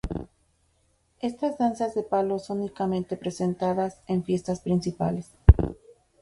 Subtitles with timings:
[1.19, 5.31] Estas danzas de palo son únicamente presentadas en fiestas principales.